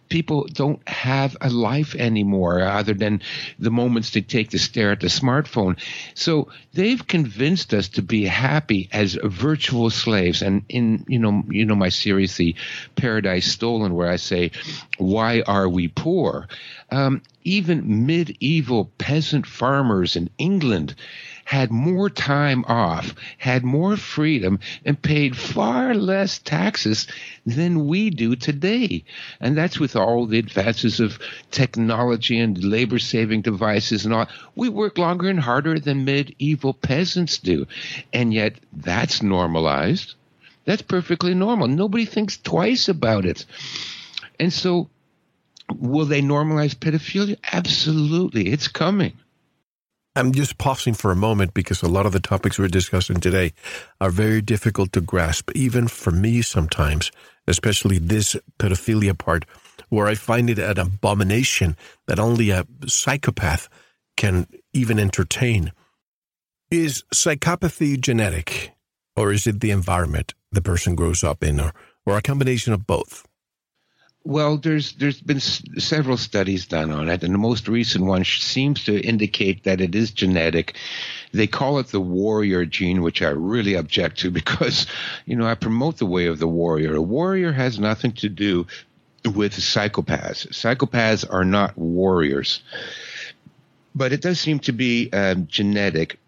people 0.08 0.46
don't 0.52 0.86
have 0.88 1.36
a 1.40 1.50
life 1.50 1.94
anymore 1.94 2.62
other 2.62 2.94
than 2.94 3.22
the 3.58 3.70
moments 3.70 4.10
they 4.10 4.20
take 4.20 4.50
to 4.50 4.58
stare 4.58 4.92
at 4.92 5.00
the 5.00 5.08
smartphone. 5.08 5.78
So 6.14 6.48
they've 6.72 7.06
convinced 7.06 7.74
us 7.74 7.88
to 7.90 8.02
be 8.02 8.24
happy 8.24 8.88
as 8.92 9.18
virtual 9.22 9.90
slaves. 9.90 10.42
And 10.42 10.64
in 10.68 11.04
you 11.08 11.18
know 11.18 11.44
you 11.48 11.64
know 11.64 11.74
my 11.74 11.88
series, 11.90 12.36
The 12.36 12.54
Paradise 12.96 13.46
Stolen, 13.46 13.94
where 13.94 14.10
I 14.10 14.16
say, 14.16 14.52
why 14.98 15.42
are 15.42 15.68
we 15.68 15.88
poor? 15.88 16.48
Um, 16.90 17.22
even 17.44 18.06
medieval 18.06 18.86
peasant 18.98 19.46
farmers 19.46 20.16
in 20.16 20.30
England 20.38 20.94
had 21.48 21.70
more 21.70 22.10
time 22.10 22.62
off, 22.66 23.14
had 23.38 23.64
more 23.64 23.96
freedom, 23.96 24.58
and 24.84 25.00
paid 25.00 25.34
far 25.34 25.94
less 25.94 26.38
taxes 26.40 27.06
than 27.46 27.86
we 27.86 28.10
do 28.10 28.36
today. 28.36 29.02
And 29.40 29.56
that's 29.56 29.80
with 29.80 29.96
all 29.96 30.26
the 30.26 30.38
advances 30.38 31.00
of 31.00 31.18
technology 31.50 32.38
and 32.38 32.62
labor 32.62 32.98
saving 32.98 33.40
devices 33.40 34.04
and 34.04 34.12
all. 34.12 34.28
We 34.56 34.68
work 34.68 34.98
longer 34.98 35.30
and 35.30 35.40
harder 35.40 35.80
than 35.80 36.04
medieval 36.04 36.74
peasants 36.74 37.38
do. 37.38 37.66
And 38.12 38.34
yet 38.34 38.56
that's 38.74 39.22
normalized. 39.22 40.16
That's 40.66 40.82
perfectly 40.82 41.32
normal. 41.32 41.68
Nobody 41.68 42.04
thinks 42.04 42.36
twice 42.36 42.90
about 42.90 43.24
it. 43.24 43.46
And 44.38 44.52
so, 44.52 44.90
will 45.74 46.04
they 46.04 46.20
normalize 46.20 46.74
pedophilia? 46.74 47.38
Absolutely. 47.50 48.48
It's 48.48 48.68
coming. 48.68 49.14
I'm 50.18 50.32
just 50.32 50.58
pausing 50.58 50.94
for 50.94 51.12
a 51.12 51.16
moment 51.16 51.54
because 51.54 51.80
a 51.80 51.88
lot 51.88 52.04
of 52.04 52.10
the 52.10 52.18
topics 52.18 52.58
we're 52.58 52.66
discussing 52.66 53.20
today 53.20 53.52
are 54.00 54.10
very 54.10 54.42
difficult 54.42 54.92
to 54.94 55.00
grasp, 55.00 55.48
even 55.54 55.87
for 55.87 56.10
me 56.10 56.42
sometimes, 56.42 57.12
especially 57.46 57.98
this 58.00 58.34
pedophilia 58.58 59.16
part, 59.16 59.44
where 59.90 60.08
I 60.08 60.16
find 60.16 60.50
it 60.50 60.58
an 60.58 60.76
abomination 60.76 61.76
that 62.08 62.18
only 62.18 62.50
a 62.50 62.66
psychopath 62.88 63.68
can 64.16 64.48
even 64.72 64.98
entertain. 64.98 65.70
Is 66.68 67.04
psychopathy 67.14 68.00
genetic, 68.00 68.72
or 69.14 69.32
is 69.32 69.46
it 69.46 69.60
the 69.60 69.70
environment 69.70 70.34
the 70.50 70.60
person 70.60 70.96
grows 70.96 71.22
up 71.22 71.44
in, 71.44 71.60
or, 71.60 71.72
or 72.04 72.18
a 72.18 72.22
combination 72.22 72.72
of 72.72 72.88
both? 72.88 73.25
Well, 74.28 74.58
there's 74.58 74.92
there's 74.92 75.23
been 75.23 75.38
s- 75.38 75.62
several 75.78 76.18
studies 76.18 76.66
done 76.66 76.90
on 76.90 77.08
it, 77.08 77.25
and 77.25 77.32
the 77.32 77.38
most 77.38 77.66
recent 77.66 78.04
one 78.04 78.26
seems 78.26 78.85
to 78.85 79.00
indicate 79.00 79.64
that 79.64 79.80
it 79.80 79.94
is 79.94 80.11
genetic. 80.11 80.76
They 81.32 81.47
call 81.47 81.78
it 81.78 81.87
the 81.87 82.00
warrior 82.02 82.66
gene, 82.66 83.00
which 83.00 83.23
I 83.23 83.30
really 83.30 83.73
object 83.73 84.18
to 84.18 84.30
because, 84.40 84.87
you 85.25 85.35
know, 85.35 85.47
I 85.47 85.54
promote 85.54 85.97
the 85.97 86.04
way 86.04 86.26
of 86.26 86.40
the 86.40 86.47
warrior. 86.47 86.94
A 86.94 87.00
warrior 87.00 87.52
has 87.52 87.78
nothing 87.78 88.12
to 88.20 88.28
do 88.28 88.66
with 89.25 89.54
psychopaths. 89.54 90.47
Psychopaths 90.49 91.25
are 91.25 91.47
not 91.47 91.78
warriors, 91.78 92.61
but 93.94 94.12
it 94.12 94.20
does 94.20 94.38
seem 94.38 94.58
to 94.58 94.73
be 94.73 95.11
um, 95.11 95.47
genetic. 95.47 96.18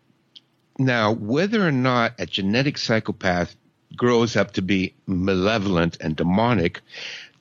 Now, 0.78 1.12
whether 1.12 1.69
or 1.69 1.73
not 1.73 2.14
a 2.19 2.25
genetic 2.25 2.78
psychopath 2.78 3.54
grows 4.00 4.35
up 4.35 4.52
to 4.52 4.62
be 4.62 4.95
malevolent 5.07 5.99
and 6.00 6.16
demonic 6.16 6.80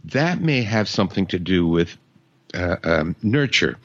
that 0.04 0.42
may 0.42 0.62
have 0.62 0.90
something 0.90 1.26
to 1.26 1.40
do 1.40 1.66
with 1.66 1.96
uh, 2.54 2.76
um, 2.84 3.16
nurture. 3.24 3.78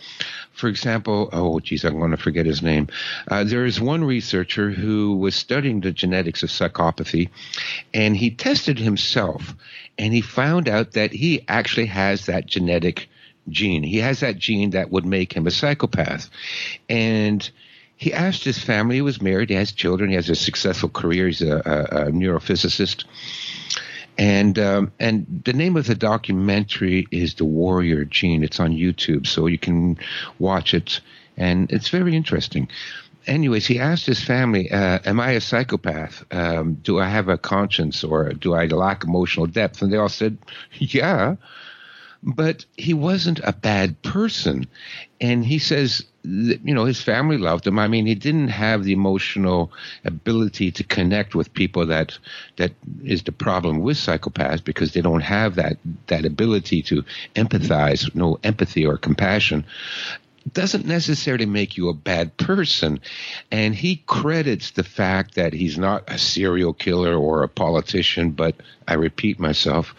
For 0.54 0.66
example, 0.66 1.28
oh 1.32 1.60
geez, 1.60 1.84
I'm 1.84 2.00
going 2.00 2.10
to 2.10 2.16
forget 2.16 2.46
his 2.46 2.62
name. 2.62 2.88
Uh, 3.30 3.44
there 3.44 3.64
is 3.64 3.80
one 3.80 4.02
researcher 4.02 4.72
who 4.72 5.16
was 5.18 5.36
studying 5.36 5.82
the 5.82 5.92
genetics 5.92 6.42
of 6.42 6.48
psychopathy, 6.48 7.30
and 7.92 8.16
he 8.16 8.32
tested 8.32 8.80
himself, 8.80 9.54
and 9.96 10.12
he 10.12 10.20
found 10.20 10.68
out 10.68 10.92
that 10.94 11.12
he 11.12 11.44
actually 11.46 11.86
has 11.86 12.26
that 12.26 12.46
genetic 12.46 13.08
gene. 13.48 13.84
He 13.84 13.98
has 13.98 14.18
that 14.18 14.36
gene 14.36 14.70
that 14.70 14.90
would 14.90 15.06
make 15.06 15.32
him 15.32 15.46
a 15.46 15.52
psychopath, 15.52 16.28
and 16.88 17.48
he 18.04 18.12
asked 18.12 18.44
his 18.44 18.58
family. 18.58 18.96
He 18.96 19.02
was 19.02 19.22
married. 19.22 19.48
He 19.48 19.56
has 19.56 19.72
children. 19.72 20.10
He 20.10 20.16
has 20.16 20.28
a 20.28 20.34
successful 20.34 20.90
career. 20.90 21.26
He's 21.26 21.42
a, 21.42 21.56
a, 21.56 22.06
a 22.08 22.12
neurophysicist 22.12 23.04
and 24.18 24.58
um, 24.58 24.92
and 25.00 25.42
the 25.44 25.52
name 25.52 25.76
of 25.76 25.86
the 25.86 25.94
documentary 25.94 27.06
is 27.10 27.34
The 27.34 27.44
Warrior 27.44 28.04
Gene. 28.04 28.44
It's 28.44 28.60
on 28.60 28.72
YouTube, 28.72 29.26
so 29.26 29.46
you 29.46 29.58
can 29.58 29.98
watch 30.38 30.74
it, 30.74 31.00
and 31.36 31.70
it's 31.72 31.88
very 31.88 32.14
interesting. 32.14 32.68
Anyways, 33.26 33.66
he 33.66 33.80
asked 33.80 34.06
his 34.06 34.22
family, 34.22 34.70
uh, 34.70 35.00
"Am 35.04 35.18
I 35.18 35.32
a 35.32 35.40
psychopath? 35.40 36.24
Um, 36.30 36.74
do 36.74 37.00
I 37.00 37.08
have 37.08 37.28
a 37.28 37.38
conscience, 37.38 38.04
or 38.04 38.32
do 38.34 38.54
I 38.54 38.66
lack 38.66 39.04
emotional 39.04 39.46
depth?" 39.46 39.82
And 39.82 39.92
they 39.92 39.96
all 39.96 40.08
said, 40.08 40.38
"Yeah." 40.78 41.36
But 42.26 42.64
he 42.76 42.94
wasn't 42.94 43.40
a 43.44 43.52
bad 43.52 44.00
person, 44.02 44.66
and 45.20 45.44
he 45.44 45.58
says 45.58 46.04
you 46.24 46.74
know 46.74 46.86
his 46.86 47.02
family 47.02 47.36
loved 47.36 47.66
him. 47.66 47.78
I 47.78 47.86
mean 47.86 48.06
he 48.06 48.14
didn't 48.14 48.48
have 48.48 48.82
the 48.82 48.92
emotional 48.92 49.70
ability 50.04 50.70
to 50.72 50.84
connect 50.84 51.34
with 51.34 51.52
people 51.52 51.86
that 51.86 52.18
that 52.56 52.72
is 53.04 53.22
the 53.22 53.32
problem 53.32 53.80
with 53.80 53.98
psychopaths 53.98 54.64
because 54.64 54.92
they 54.92 55.02
don't 55.02 55.20
have 55.20 55.56
that 55.56 55.76
that 56.06 56.24
ability 56.24 56.82
to 56.84 57.04
empathize 57.36 58.12
no 58.14 58.38
empathy 58.42 58.86
or 58.86 58.96
compassion 58.96 59.66
doesn't 60.52 60.86
necessarily 60.86 61.46
make 61.46 61.76
you 61.76 61.88
a 61.88 61.94
bad 61.94 62.36
person. 62.36 63.00
And 63.50 63.74
he 63.74 63.96
credits 64.06 64.72
the 64.72 64.84
fact 64.84 65.36
that 65.36 65.52
he's 65.52 65.78
not 65.78 66.04
a 66.08 66.18
serial 66.18 66.74
killer 66.74 67.16
or 67.16 67.42
a 67.42 67.48
politician, 67.48 68.32
but 68.32 68.54
I 68.86 68.94
repeat 68.94 69.40
myself, 69.40 69.94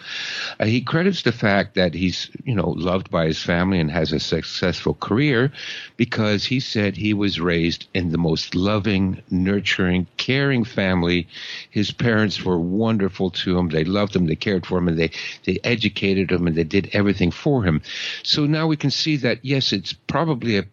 uh, 0.59 0.65
he 0.65 0.81
credits 0.81 1.23
the 1.23 1.31
fact 1.31 1.73
that 1.73 1.95
he's, 1.95 2.29
you 2.43 2.53
know, 2.53 2.69
loved 2.69 3.09
by 3.09 3.25
his 3.25 3.41
family 3.41 3.79
and 3.79 3.89
has 3.89 4.13
a 4.13 4.19
successful 4.19 4.93
career 4.93 5.51
because 5.97 6.45
he 6.45 6.59
said 6.59 6.95
he 6.95 7.15
was 7.15 7.39
raised 7.39 7.87
in 7.95 8.11
the 8.11 8.19
most 8.19 8.53
loving, 8.53 9.23
nurturing, 9.31 10.05
caring 10.17 10.63
family. 10.63 11.27
His 11.71 11.91
parents 11.91 12.43
were 12.45 12.59
wonderful 12.59 13.31
to 13.31 13.57
him. 13.57 13.69
They 13.69 13.85
loved 13.85 14.15
him. 14.15 14.27
They 14.27 14.35
cared 14.35 14.67
for 14.67 14.77
him 14.77 14.87
and 14.87 14.99
they, 14.99 15.09
they 15.45 15.59
educated 15.63 16.31
him 16.31 16.45
and 16.45 16.55
they 16.55 16.63
did 16.63 16.91
everything 16.93 17.31
for 17.31 17.63
him. 17.63 17.81
So 18.21 18.45
now 18.45 18.67
we 18.67 18.77
can 18.77 18.91
see 18.91 19.17
that, 19.17 19.39
yes, 19.41 19.73
it's 19.73 19.93
probably 19.93 20.34
probably 20.35 20.57
a 20.57 20.65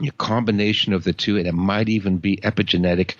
a 0.00 0.10
combination 0.12 0.92
of 0.94 1.04
the 1.04 1.12
two, 1.12 1.36
and 1.36 1.46
it 1.46 1.54
might 1.54 1.88
even 1.88 2.18
be 2.18 2.36
epigenetic, 2.38 3.14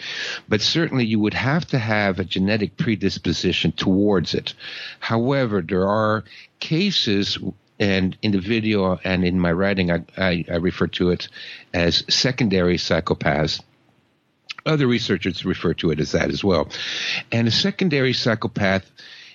but 0.49 0.61
certainly 0.61 1.05
you 1.05 1.21
would 1.21 1.35
have 1.35 1.65
to 1.65 1.79
have 1.79 2.19
a 2.19 2.25
genetic 2.25 2.77
predisposition 2.77 3.71
towards 3.71 4.35
it. 4.35 4.55
However, 4.99 5.63
there 5.63 5.87
are 5.87 6.25
cases, 6.59 7.39
and 7.79 8.17
in 8.21 8.33
the 8.33 8.41
video 8.41 8.99
and 9.05 9.25
in 9.25 9.39
my 9.39 9.53
writing, 9.53 9.93
I, 9.93 10.03
I, 10.17 10.45
I 10.51 10.57
refer 10.57 10.89
to 10.89 11.11
it 11.11 11.29
as 11.73 12.03
secondary 12.09 12.79
psychopaths. 12.79 13.61
Other 14.67 14.89
researchers 14.89 15.45
refer 15.45 15.75
to 15.75 15.93
it 15.93 16.01
as 16.01 16.13
that 16.13 16.31
as 16.31 16.43
well. 16.43 16.69
And 17.31 17.47
a 17.47 17.53
secondary 17.53 18.13
psychopath 18.13 18.91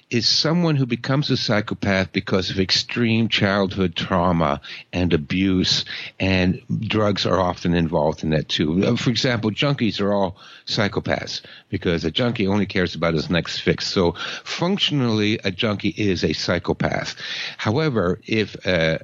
is 0.10 0.28
someone 0.28 0.78
who 0.78 0.86
becomes 0.86 1.30
a 1.30 1.36
psychopath 1.36 2.14
because 2.14 2.50
of 2.50 2.60
extreme 2.60 3.28
childhood 3.28 3.94
trauma 3.94 4.62
and 4.94 5.14
abuse, 5.14 5.84
and 6.18 6.62
drugs 6.80 7.26
are 7.26 7.40
often 7.40 7.74
involved 7.74 8.24
in 8.24 8.30
that 8.30 8.48
too. 8.48 8.86
Uh, 8.86 8.96
for 8.96 9.10
example, 9.10 9.52
junkies 9.52 10.00
are 10.00 10.14
all 10.14 10.38
psychopaths 10.66 11.42
because 11.70 12.06
a 12.06 12.12
junkie 12.12 12.48
only 12.48 12.66
cares 12.66 12.96
about 12.96 13.16
his 13.16 13.30
next 13.30 13.60
fix. 13.60 13.86
So 13.88 14.14
functionally, 14.46 15.40
a 15.44 15.52
junkie 15.52 15.94
is 15.98 16.24
a 16.24 16.32
psychopath. 16.32 17.16
However, 17.58 18.22
if 18.26 18.56
a, 18.66 19.00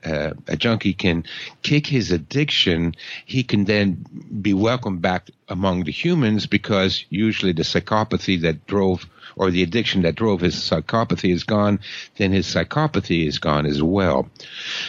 a, 0.48 0.54
a 0.54 0.56
junkie 0.56 0.94
can 0.94 1.26
kick 1.64 1.86
his 1.86 2.12
addiction, 2.12 2.96
he 3.26 3.44
can 3.44 3.66
then 3.66 4.06
be 4.42 4.54
welcomed 4.54 5.02
back 5.02 5.30
among 5.50 5.84
the 5.84 5.92
humans 5.92 6.48
because 6.48 7.04
usually 7.10 7.52
the 7.52 7.64
psychopathy 7.64 8.42
that 8.42 8.66
drove 8.68 9.06
or 9.36 9.52
the 9.52 9.64
addiction 9.64 10.04
that 10.04 10.16
drove 10.16 10.42
his 10.42 10.56
psychopathy 10.56 11.34
is 11.34 11.44
gone, 11.44 11.80
then 12.18 12.32
his 12.32 12.46
psychopathy 12.48 13.28
is 13.28 13.40
gone 13.40 13.66
as 13.66 13.82
well. 13.82 14.30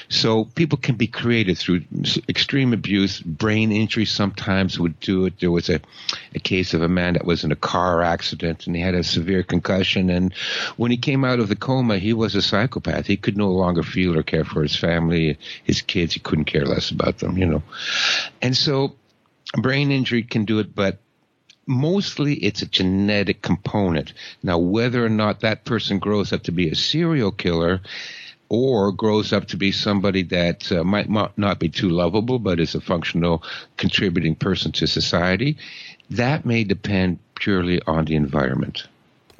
So 0.08 0.44
people 0.44 0.78
can 0.78 0.96
be 0.96 1.06
created 1.06 1.58
through 1.58 1.82
extreme 2.28 2.72
abuse. 2.72 3.20
Brain 3.20 3.72
injury 3.72 4.04
sometimes 4.04 4.78
would 4.78 4.98
do 5.00 5.26
it. 5.26 5.40
There 5.40 5.50
was 5.50 5.68
a, 5.68 5.80
a 6.34 6.38
case 6.38 6.74
of 6.74 6.82
a 6.82 6.88
man 6.88 7.14
that 7.14 7.24
was 7.24 7.44
in 7.44 7.52
a 7.52 7.56
car 7.56 8.02
accident 8.02 8.66
and 8.66 8.76
he 8.76 8.82
had 8.82 8.94
a 8.94 9.04
severe 9.04 9.42
concussion. 9.42 10.10
And 10.10 10.32
when 10.76 10.90
he 10.90 10.96
came 10.96 11.24
out 11.24 11.40
of 11.40 11.48
the 11.48 11.56
coma, 11.56 11.98
he 11.98 12.12
was 12.12 12.34
a 12.34 12.42
psychopath. 12.42 13.06
He 13.06 13.16
could 13.16 13.36
no 13.36 13.50
longer 13.50 13.82
feel 13.82 14.16
or 14.16 14.22
care 14.22 14.44
for 14.44 14.62
his 14.62 14.76
family, 14.76 15.38
his 15.64 15.82
kids. 15.82 16.14
He 16.14 16.20
couldn't 16.20 16.44
care 16.44 16.66
less 16.66 16.90
about 16.90 17.18
them, 17.18 17.38
you 17.38 17.46
know. 17.46 17.62
And 18.42 18.56
so 18.56 18.94
brain 19.56 19.90
injury 19.90 20.22
can 20.22 20.44
do 20.44 20.58
it, 20.58 20.74
but 20.74 20.98
mostly 21.66 22.34
it's 22.34 22.62
a 22.62 22.66
genetic 22.66 23.42
component. 23.42 24.12
Now, 24.42 24.58
whether 24.58 25.04
or 25.04 25.08
not 25.08 25.40
that 25.40 25.64
person 25.64 25.98
grows 25.98 26.32
up 26.32 26.42
to 26.44 26.52
be 26.52 26.68
a 26.68 26.74
serial 26.74 27.32
killer 27.32 27.80
or 28.48 28.92
grows 28.92 29.32
up 29.32 29.46
to 29.48 29.56
be 29.56 29.72
somebody 29.72 30.22
that 30.22 30.70
uh, 30.70 30.84
might 30.84 31.08
not 31.08 31.58
be 31.58 31.68
too 31.68 31.88
lovable, 31.88 32.38
but 32.38 32.60
is 32.60 32.74
a 32.74 32.80
functional, 32.80 33.42
contributing 33.76 34.34
person 34.34 34.70
to 34.72 34.86
society, 34.86 35.56
that 36.10 36.44
may 36.44 36.62
depend 36.64 37.18
purely 37.36 37.80
on 37.86 38.04
the 38.04 38.14
environment. 38.14 38.86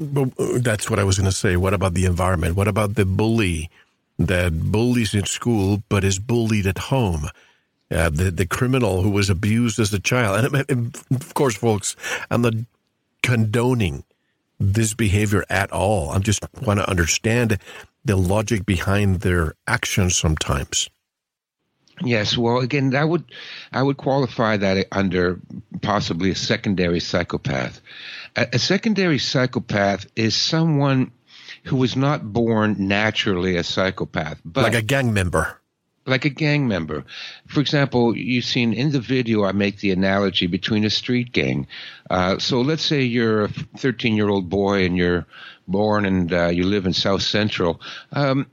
But 0.01 0.31
uh, 0.39 0.59
that's 0.59 0.91
what 0.91 0.99
I 0.99 1.05
was 1.05 1.19
going 1.19 1.31
to 1.31 1.37
say. 1.37 1.57
What 1.57 1.75
about 1.75 1.95
the 1.95 2.07
environment? 2.07 2.57
What 2.57 2.67
about 2.67 2.95
the 2.95 3.05
bully 3.05 3.71
that 4.19 4.71
bullies 4.71 5.15
in 5.15 5.25
school 5.25 5.83
but 5.89 6.05
is 6.05 6.19
bullied 6.19 6.67
at 6.67 6.79
home. 6.79 7.29
Uh, 7.91 8.09
the 8.11 8.31
the 8.31 8.47
criminal 8.47 9.03
who 9.03 9.11
was 9.11 9.29
abused 9.29 9.79
as 9.79 9.93
a 9.93 10.01
child, 10.01 10.45
and, 10.45 10.71
and 10.71 10.97
of 11.11 11.35
course, 11.35 11.55
folks, 11.55 11.95
I'm 12.31 12.43
not 12.43 12.55
condoning 13.23 14.05
this 14.59 14.95
behavior 14.95 15.45
at 15.51 15.71
all. 15.71 16.11
I 16.11 16.19
just 16.19 16.45
want 16.63 16.81
to 16.81 16.89
understand 16.89 17.59
the 18.05 18.17
logic 18.17 18.67
behind 18.67 19.21
their 19.21 19.55
actions 19.67 20.17
sometimes. 20.17 20.89
Yes, 22.03 22.37
well, 22.37 22.59
again, 22.59 22.95
I 22.97 23.05
would 23.05 23.25
I 23.73 23.83
would 23.83 23.97
qualify 23.97 24.57
that 24.57 24.87
under 24.91 25.39
possibly 25.81 26.31
a 26.31 26.35
secondary 26.35 27.01
psychopath. 27.01 27.81
A, 28.35 28.49
a 28.55 28.59
secondary 28.59 29.19
psychopath 29.19 30.07
is 30.17 30.35
someone 30.35 31.13
who 31.65 31.77
was 31.77 31.97
not 31.97 32.33
born 32.33 32.77
naturally 32.79 33.57
a 33.57 33.63
psychopath, 33.63 34.41
but 34.45 34.65
like 34.65 34.75
a 34.75 34.83
gang 34.83 35.13
member. 35.13 35.61
Like 36.07 36.27
a 36.27 36.31
gang 36.31 36.69
member. 36.69 37.05
For 37.47 37.61
example, 37.61 38.17
you've 38.17 38.45
seen 38.45 38.75
in 38.75 38.91
the 38.93 39.01
video, 39.01 39.45
I 39.45 39.53
make 39.53 39.79
the 39.79 39.91
analogy 39.91 40.47
between 40.47 40.85
a 40.85 40.91
street 40.91 41.33
gang. 41.33 41.67
Uh, 42.11 42.39
so 42.39 42.61
let's 42.61 42.85
say 42.85 43.03
you're 43.03 43.45
a 43.45 43.49
13 43.79 44.15
year 44.15 44.29
old 44.29 44.51
boy 44.51 44.85
and 44.85 44.97
you're 44.97 45.27
born 45.67 46.05
and 46.05 46.33
uh, 46.33 46.49
you 46.49 46.65
live 46.65 46.85
in 46.85 46.93
South 46.93 47.23
Central. 47.23 47.81
Um, 48.13 48.47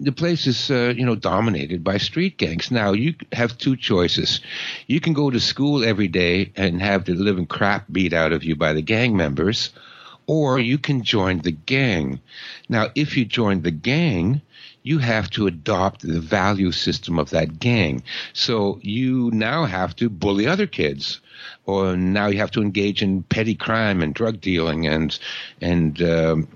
the 0.00 0.12
place 0.12 0.46
is, 0.46 0.70
uh, 0.70 0.94
you 0.96 1.04
know, 1.04 1.14
dominated 1.14 1.84
by 1.84 1.98
street 1.98 2.38
gangs. 2.38 2.70
Now 2.70 2.92
you 2.92 3.14
have 3.32 3.58
two 3.58 3.76
choices. 3.76 4.40
You 4.86 5.00
can 5.00 5.12
go 5.12 5.30
to 5.30 5.38
school 5.38 5.84
every 5.84 6.08
day 6.08 6.52
and 6.56 6.80
have 6.80 7.04
the 7.04 7.14
living 7.14 7.46
crap 7.46 7.84
beat 7.92 8.14
out 8.14 8.32
of 8.32 8.42
you 8.42 8.56
by 8.56 8.72
the 8.72 8.82
gang 8.82 9.14
members, 9.14 9.70
or 10.26 10.58
you 10.58 10.78
can 10.78 11.02
join 11.02 11.40
the 11.40 11.52
gang. 11.52 12.20
Now, 12.68 12.88
if 12.94 13.16
you 13.16 13.26
join 13.26 13.60
the 13.60 13.70
gang, 13.70 14.40
you 14.82 14.98
have 14.98 15.30
to 15.30 15.46
adopt 15.46 16.02
the 16.02 16.20
value 16.20 16.72
system 16.72 17.18
of 17.18 17.30
that 17.30 17.58
gang. 17.58 18.02
So 18.32 18.78
you 18.82 19.30
now 19.32 19.64
have 19.64 19.94
to 19.96 20.08
bully 20.08 20.46
other 20.46 20.66
kids, 20.66 21.20
or 21.66 21.96
now 21.96 22.28
you 22.28 22.38
have 22.38 22.50
to 22.52 22.62
engage 22.62 23.02
in 23.02 23.22
petty 23.24 23.54
crime 23.54 24.02
and 24.02 24.14
drug 24.14 24.40
dealing 24.40 24.86
and 24.86 25.18
and 25.60 26.00
um, 26.02 26.48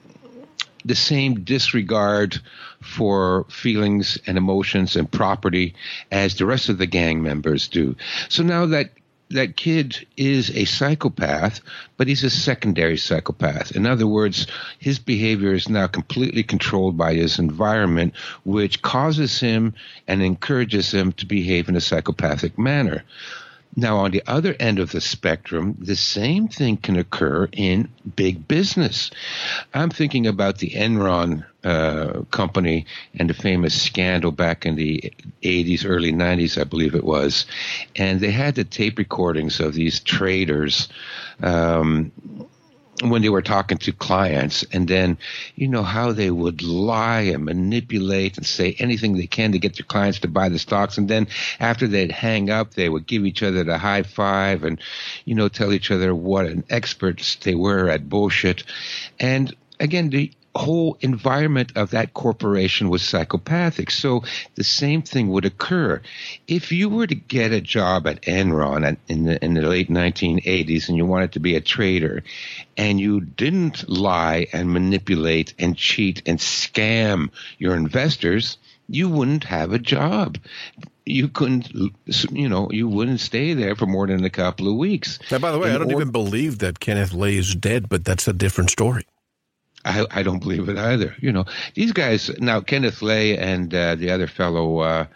the 0.84 0.94
same 0.94 1.42
disregard 1.44 2.40
for 2.80 3.44
feelings 3.48 4.18
and 4.26 4.36
emotions 4.36 4.96
and 4.96 5.10
property 5.10 5.74
as 6.12 6.36
the 6.36 6.46
rest 6.46 6.68
of 6.68 6.78
the 6.78 6.86
gang 6.86 7.22
members 7.22 7.68
do. 7.68 7.96
So 8.28 8.42
now 8.42 8.66
that 8.66 8.90
that 9.30 9.56
kid 9.56 10.06
is 10.16 10.50
a 10.50 10.64
psychopath, 10.64 11.60
but 11.96 12.08
he's 12.08 12.24
a 12.24 12.30
secondary 12.30 12.96
psychopath. 12.96 13.72
In 13.72 13.86
other 13.86 14.06
words, 14.06 14.46
his 14.78 14.98
behavior 14.98 15.54
is 15.54 15.68
now 15.68 15.86
completely 15.86 16.42
controlled 16.42 16.96
by 16.96 17.14
his 17.14 17.38
environment, 17.38 18.14
which 18.44 18.82
causes 18.82 19.40
him 19.40 19.74
and 20.06 20.22
encourages 20.22 20.92
him 20.92 21.12
to 21.12 21.26
behave 21.26 21.68
in 21.68 21.76
a 21.76 21.80
psychopathic 21.80 22.58
manner. 22.58 23.04
Now, 23.76 23.98
on 23.98 24.12
the 24.12 24.22
other 24.26 24.54
end 24.60 24.78
of 24.78 24.92
the 24.92 25.00
spectrum, 25.00 25.76
the 25.78 25.96
same 25.96 26.48
thing 26.48 26.76
can 26.76 26.96
occur 26.96 27.48
in 27.52 27.88
big 28.14 28.46
business. 28.46 29.10
I'm 29.72 29.90
thinking 29.90 30.26
about 30.26 30.58
the 30.58 30.70
Enron 30.70 31.44
uh, 31.64 32.22
company 32.30 32.86
and 33.18 33.28
the 33.28 33.34
famous 33.34 33.80
scandal 33.80 34.30
back 34.30 34.64
in 34.64 34.76
the 34.76 35.12
80s, 35.42 35.84
early 35.84 36.12
90s, 36.12 36.60
I 36.60 36.64
believe 36.64 36.94
it 36.94 37.04
was. 37.04 37.46
And 37.96 38.20
they 38.20 38.30
had 38.30 38.54
the 38.54 38.64
tape 38.64 38.98
recordings 38.98 39.58
of 39.58 39.74
these 39.74 39.98
traders. 39.98 40.88
Um, 41.42 42.12
when 43.02 43.22
they 43.22 43.28
were 43.28 43.42
talking 43.42 43.78
to 43.78 43.92
clients 43.92 44.62
and 44.72 44.86
then 44.86 45.18
you 45.56 45.66
know 45.66 45.82
how 45.82 46.12
they 46.12 46.30
would 46.30 46.62
lie 46.62 47.22
and 47.22 47.44
manipulate 47.44 48.36
and 48.36 48.46
say 48.46 48.76
anything 48.78 49.16
they 49.16 49.26
can 49.26 49.52
to 49.52 49.58
get 49.58 49.76
their 49.76 49.86
clients 49.86 50.20
to 50.20 50.28
buy 50.28 50.48
the 50.48 50.58
stocks. 50.58 50.96
And 50.96 51.08
then 51.08 51.26
after 51.58 51.88
they'd 51.88 52.12
hang 52.12 52.50
up 52.50 52.74
they 52.74 52.88
would 52.88 53.06
give 53.06 53.26
each 53.26 53.42
other 53.42 53.64
the 53.64 53.78
high 53.78 54.04
five 54.04 54.62
and 54.64 54.80
you 55.24 55.34
know 55.34 55.48
tell 55.48 55.72
each 55.72 55.90
other 55.90 56.14
what 56.14 56.46
an 56.46 56.64
experts 56.70 57.36
they 57.36 57.54
were 57.54 57.88
at 57.88 58.08
bullshit. 58.08 58.62
And 59.18 59.54
again 59.80 60.10
the 60.10 60.30
whole 60.54 60.96
environment 61.00 61.72
of 61.76 61.90
that 61.90 62.14
corporation 62.14 62.88
was 62.88 63.02
psychopathic. 63.02 63.90
So 63.90 64.22
the 64.54 64.64
same 64.64 65.02
thing 65.02 65.28
would 65.28 65.44
occur. 65.44 66.00
If 66.46 66.70
you 66.70 66.88
were 66.88 67.06
to 67.06 67.14
get 67.14 67.52
a 67.52 67.60
job 67.60 68.06
at 68.06 68.22
Enron 68.22 68.96
in 69.08 69.24
the, 69.24 69.44
in 69.44 69.54
the 69.54 69.62
late 69.62 69.90
1980s 69.90 70.88
and 70.88 70.96
you 70.96 71.06
wanted 71.06 71.32
to 71.32 71.40
be 71.40 71.56
a 71.56 71.60
trader 71.60 72.22
and 72.76 73.00
you 73.00 73.20
didn't 73.20 73.88
lie 73.88 74.46
and 74.52 74.72
manipulate 74.72 75.54
and 75.58 75.76
cheat 75.76 76.22
and 76.26 76.38
scam 76.38 77.30
your 77.58 77.74
investors, 77.74 78.58
you 78.88 79.08
wouldn't 79.08 79.44
have 79.44 79.72
a 79.72 79.78
job 79.78 80.38
you 81.06 81.28
couldn't, 81.28 81.70
you 82.30 82.48
know, 82.48 82.70
you 82.70 82.88
wouldn't 82.88 83.20
stay 83.20 83.52
there 83.52 83.76
for 83.76 83.84
more 83.84 84.06
than 84.06 84.24
a 84.24 84.30
couple 84.30 84.68
of 84.68 84.76
weeks. 84.76 85.18
Now, 85.30 85.38
by 85.38 85.52
the 85.52 85.58
way, 85.58 85.68
In 85.68 85.74
I 85.74 85.78
don't 85.78 85.92
or- 85.92 86.00
even 86.00 86.10
believe 86.10 86.60
that 86.60 86.80
Kenneth 86.80 87.12
Lay 87.12 87.36
is 87.36 87.54
dead, 87.54 87.88
but 87.90 88.06
that's 88.06 88.26
a 88.26 88.32
different 88.32 88.70
story. 88.70 89.04
I, 89.84 90.06
I 90.10 90.22
don't 90.22 90.38
believe 90.38 90.68
it 90.68 90.78
either. 90.78 91.14
You 91.20 91.32
know, 91.32 91.44
these 91.74 91.92
guys 91.92 92.30
now, 92.38 92.60
Kenneth 92.60 93.02
Lay 93.02 93.36
and 93.36 93.74
uh, 93.74 93.94
the 93.94 94.10
other 94.10 94.26
fellow, 94.26 94.78
uh, 94.78 95.06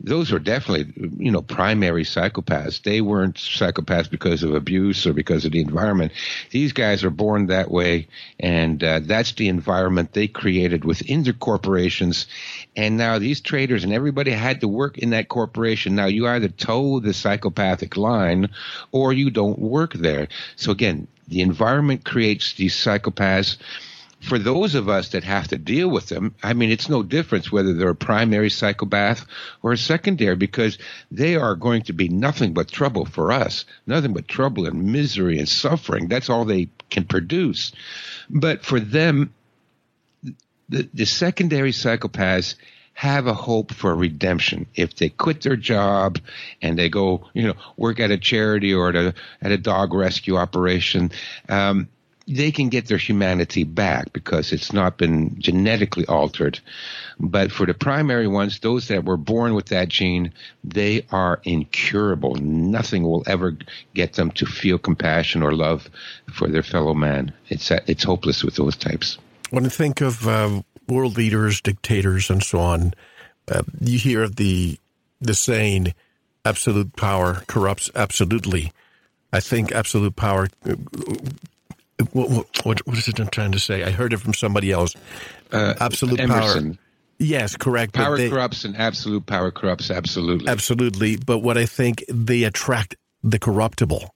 those 0.00 0.32
were 0.32 0.38
definitely, 0.38 0.92
you 1.18 1.30
know, 1.30 1.40
primary 1.40 2.04
psychopaths. 2.04 2.82
They 2.82 3.00
weren't 3.00 3.36
psychopaths 3.36 4.10
because 4.10 4.42
of 4.42 4.54
abuse 4.54 5.06
or 5.06 5.12
because 5.12 5.44
of 5.44 5.52
the 5.52 5.60
environment. 5.60 6.12
These 6.50 6.72
guys 6.72 7.04
are 7.04 7.10
born 7.10 7.46
that 7.46 7.70
way, 7.70 8.08
and 8.40 8.82
uh, 8.82 9.00
that's 9.02 9.32
the 9.32 9.48
environment 9.48 10.12
they 10.12 10.26
created 10.26 10.84
within 10.84 11.22
their 11.22 11.32
corporations. 11.32 12.26
And 12.76 12.96
now 12.96 13.18
these 13.18 13.40
traders 13.40 13.84
and 13.84 13.92
everybody 13.92 14.32
had 14.32 14.60
to 14.62 14.68
work 14.68 14.98
in 14.98 15.10
that 15.10 15.28
corporation. 15.28 15.94
Now 15.94 16.06
you 16.06 16.26
either 16.26 16.48
toe 16.48 16.98
the 17.00 17.14
psychopathic 17.14 17.96
line 17.96 18.50
or 18.90 19.12
you 19.12 19.30
don't 19.30 19.58
work 19.58 19.92
there. 19.94 20.28
So 20.56 20.72
again, 20.72 21.06
the 21.28 21.40
environment 21.40 22.04
creates 22.04 22.54
these 22.54 22.74
psychopaths 22.74 23.56
for 24.24 24.38
those 24.38 24.74
of 24.74 24.88
us 24.88 25.10
that 25.10 25.24
have 25.24 25.48
to 25.48 25.58
deal 25.58 25.88
with 25.88 26.08
them, 26.08 26.34
I 26.42 26.54
mean, 26.54 26.70
it's 26.70 26.88
no 26.88 27.02
difference 27.02 27.52
whether 27.52 27.74
they're 27.74 27.90
a 27.90 27.94
primary 27.94 28.50
psychopath 28.50 29.26
or 29.62 29.72
a 29.72 29.78
secondary 29.78 30.36
because 30.36 30.78
they 31.10 31.36
are 31.36 31.54
going 31.54 31.82
to 31.82 31.92
be 31.92 32.08
nothing 32.08 32.54
but 32.54 32.68
trouble 32.68 33.04
for 33.04 33.32
us, 33.32 33.66
nothing 33.86 34.14
but 34.14 34.26
trouble 34.26 34.66
and 34.66 34.92
misery 34.92 35.38
and 35.38 35.48
suffering. 35.48 36.08
That's 36.08 36.30
all 36.30 36.44
they 36.44 36.70
can 36.90 37.04
produce. 37.04 37.72
But 38.30 38.64
for 38.64 38.80
them, 38.80 39.34
the, 40.68 40.88
the 40.94 41.04
secondary 41.04 41.72
psychopaths 41.72 42.54
have 42.94 43.26
a 43.26 43.34
hope 43.34 43.74
for 43.74 43.94
redemption 43.94 44.66
if 44.74 44.94
they 44.94 45.08
quit 45.08 45.42
their 45.42 45.56
job 45.56 46.18
and 46.62 46.78
they 46.78 46.88
go, 46.88 47.28
you 47.34 47.42
know, 47.42 47.54
work 47.76 48.00
at 48.00 48.12
a 48.12 48.16
charity 48.16 48.72
or 48.72 48.88
at 48.90 48.94
a 48.94 49.14
at 49.42 49.50
a 49.50 49.58
dog 49.58 49.92
rescue 49.92 50.36
operation. 50.36 51.10
Um, 51.48 51.88
they 52.26 52.50
can 52.50 52.68
get 52.68 52.86
their 52.86 52.98
humanity 52.98 53.64
back 53.64 54.12
because 54.12 54.52
it's 54.52 54.72
not 54.72 54.96
been 54.96 55.38
genetically 55.38 56.06
altered. 56.06 56.58
But 57.18 57.52
for 57.52 57.66
the 57.66 57.74
primary 57.74 58.26
ones, 58.26 58.60
those 58.60 58.88
that 58.88 59.04
were 59.04 59.16
born 59.16 59.54
with 59.54 59.66
that 59.66 59.88
gene, 59.88 60.32
they 60.62 61.04
are 61.10 61.40
incurable. 61.44 62.34
Nothing 62.36 63.02
will 63.02 63.22
ever 63.26 63.56
get 63.94 64.14
them 64.14 64.30
to 64.32 64.46
feel 64.46 64.78
compassion 64.78 65.42
or 65.42 65.52
love 65.52 65.88
for 66.32 66.48
their 66.48 66.62
fellow 66.62 66.94
man. 66.94 67.32
It's 67.48 67.70
it's 67.70 68.04
hopeless 68.04 68.42
with 68.42 68.56
those 68.56 68.76
types. 68.76 69.18
When 69.50 69.64
you 69.64 69.70
think 69.70 70.00
of 70.00 70.26
uh, 70.26 70.62
world 70.88 71.16
leaders, 71.16 71.60
dictators, 71.60 72.30
and 72.30 72.42
so 72.42 72.58
on, 72.58 72.94
uh, 73.48 73.62
you 73.80 73.98
hear 73.98 74.28
the 74.28 74.78
the 75.20 75.34
saying, 75.34 75.94
"Absolute 76.44 76.96
power 76.96 77.42
corrupts 77.46 77.90
absolutely." 77.94 78.72
I 79.32 79.40
think 79.40 79.72
absolute 79.72 80.14
power 80.14 80.46
what, 82.12 82.46
what, 82.64 82.86
what 82.86 82.98
is 82.98 83.08
it 83.08 83.18
I'm 83.20 83.28
trying 83.28 83.52
to 83.52 83.58
say? 83.58 83.84
I 83.84 83.90
heard 83.90 84.12
it 84.12 84.18
from 84.18 84.34
somebody 84.34 84.70
else. 84.72 84.94
Uh, 85.52 85.74
absolute 85.80 86.20
Emerson. 86.20 86.74
power. 86.74 86.78
Yes, 87.18 87.56
correct. 87.56 87.94
Power 87.94 88.16
they, 88.16 88.28
corrupts 88.28 88.64
and 88.64 88.76
absolute 88.76 89.26
power 89.26 89.50
corrupts 89.50 89.90
absolutely. 89.90 90.48
Absolutely. 90.48 91.16
But 91.16 91.38
what 91.38 91.56
I 91.56 91.66
think 91.66 92.04
they 92.08 92.42
attract 92.42 92.96
the 93.22 93.38
corruptible. 93.38 94.14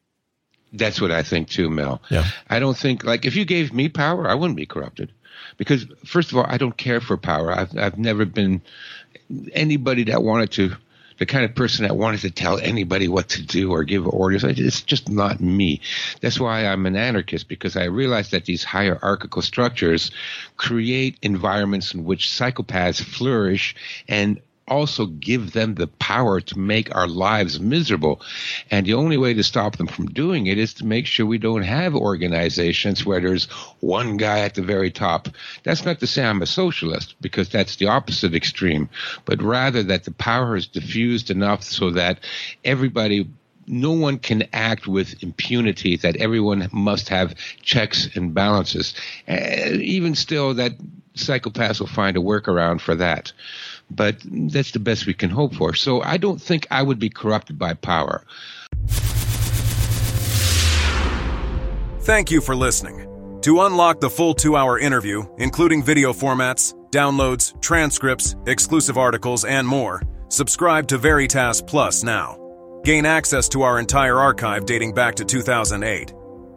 That's 0.72 1.01
what 1.01 1.11
I 1.11 1.22
think 1.22 1.48
too, 1.48 1.70
Mel. 1.70 2.03
Yeah. 2.11 2.27
I 2.51 2.59
don't 2.59 2.77
think 2.77 3.05
like 3.05 3.24
if 3.24 3.37
you 3.37 3.44
gave 3.44 3.72
me 3.72 3.88
power, 3.88 4.29
I 4.29 4.35
wouldn't 4.35 4.57
be 4.57 4.66
corrupted. 4.66 5.12
Because 5.57 5.87
first 6.05 6.31
of 6.31 6.38
all, 6.38 6.44
I 6.46 6.59
don't 6.59 6.77
care 6.77 7.01
for 7.01 7.16
power. 7.16 7.53
I've 7.53 7.77
I've 7.79 7.98
never 7.98 8.24
been 8.24 8.61
anybody 9.53 10.05
that 10.05 10.22
wanted 10.22 10.51
to 10.53 10.77
the 11.18 11.26
kind 11.26 11.44
of 11.44 11.54
person 11.54 11.85
that 11.87 11.96
wanted 11.96 12.20
to 12.20 12.31
tell 12.31 12.59
anybody 12.59 13.09
what 13.09 13.28
to 13.31 13.42
do 13.42 13.72
or 13.72 13.85
give 13.85 14.07
orders. 14.07 14.44
It's 14.44 14.83
just 14.83 15.09
not 15.09 15.40
me. 15.40 15.81
That's 16.20 16.40
why 16.40 16.66
I'm 16.66 16.87
an 16.87 16.96
anarchist 16.96 17.48
because 17.48 17.76
I 17.76 17.85
realize 17.85 18.31
that 18.31 18.44
these 18.44 18.64
hierarchical 18.64 19.42
structures 19.42 20.11
create 20.57 21.18
environments 21.22 21.94
in 21.94 22.04
which 22.04 22.28
psychopaths 22.28 23.02
flourish 23.02 23.74
and 24.09 24.40
also 24.68 25.07
give 25.07 25.52
them 25.52 25.74
the 25.74 25.87
power 25.87 26.40
to 26.40 26.59
make 26.59 26.94
our 26.94 27.09
lives 27.09 27.59
miserable. 27.61 28.20
And 28.70 28.87
the 28.87 28.94
only 28.94 29.16
way 29.16 29.35
to 29.35 29.42
stop 29.42 29.76
them 29.76 29.87
from 29.87 30.07
doing 30.07 30.46
it 30.46 30.59
is 30.59 30.74
to 30.74 30.87
make 30.87 31.07
sure 31.07 31.26
we 31.26 31.38
don't 31.38 31.62
have 31.62 31.94
organizations 31.94 33.04
where 33.04 33.20
there's 33.20 33.46
one 33.81 34.16
guy 34.16 34.40
at 34.40 34.54
the 34.54 34.62
very 34.62 34.90
top. 34.90 35.28
That's 35.64 35.85
not 35.85 36.00
to 36.00 36.07
say 36.07 36.24
I'm 36.24 36.42
a 36.42 36.46
socialist, 36.46 37.14
because 37.20 37.48
that's 37.48 37.76
the 37.76 37.87
opposite 37.87 38.35
extreme, 38.35 38.88
but 39.24 39.42
rather 39.42 39.83
that 39.83 40.04
the 40.04 40.12
power 40.12 40.57
is 40.57 40.66
diffused 40.66 41.31
enough 41.31 41.62
so 41.62 41.90
that 41.90 42.20
everybody 42.64 43.28
no 43.70 43.92
one 43.92 44.18
can 44.18 44.44
act 44.52 44.87
with 44.87 45.22
impunity, 45.22 45.96
that 45.96 46.16
everyone 46.16 46.68
must 46.72 47.11
have 47.11 47.35
checks 47.62 48.09
and 48.16 48.33
balances. 48.33 48.94
Uh, 49.28 49.72
even 49.72 50.14
still, 50.14 50.54
that 50.54 50.72
psychopaths 51.14 51.81
will 51.81 51.87
find 51.87 52.16
a 52.16 52.20
workaround 52.20 52.81
for 52.81 52.94
that. 52.94 53.33
But 53.90 54.16
that's 54.24 54.72
the 54.72 54.79
best 54.79 55.07
we 55.07 55.14
can 55.14 55.31
hope 55.31 55.55
for. 55.55 55.74
So 55.74 56.03
I 56.03 56.16
don't 56.16 56.40
think 56.40 56.66
I 56.70 56.83
would 56.83 56.98
be 56.98 57.11
corrupted 57.11 57.59
by 57.59 57.74
power. 57.74 58.24
Thank 62.01 62.31
you 62.31 62.40
for 62.40 62.57
listening. 62.57 63.05
To 63.42 63.61
unlock 63.62 64.01
the 64.01 64.11
full 64.11 64.35
two 64.35 64.57
hour 64.57 64.79
interview, 64.79 65.24
including 65.38 65.83
video 65.83 66.12
formats, 66.12 66.74
downloads, 66.90 67.61
transcripts, 67.61 68.37
exclusive 68.46 68.98
articles, 68.98 69.44
and 69.44 69.68
more, 69.68 70.03
subscribe 70.29 70.88
to 70.88 70.98
Veritas 70.98 71.62
Plus 71.62 72.03
now. 72.03 72.37
Gain 72.85 73.07
access 73.07 73.48
to 73.51 73.62
our 73.62 73.79
entire 73.79 74.18
archive 74.18 74.66
dating 74.66 74.94
back 74.94 75.14
to 75.16 75.24
2008. 75.24 76.12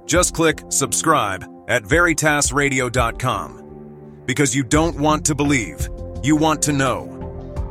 Just 0.06 0.34
click 0.34 0.64
subscribe 0.70 1.46
at 1.68 1.84
veritasradio.com. 1.84 4.24
Because 4.26 4.56
you 4.56 4.64
don't 4.64 5.00
want 5.00 5.26
to 5.26 5.36
believe, 5.36 5.88
you 6.24 6.36
want 6.36 6.62
to 6.64 6.74
know. 6.74 7.21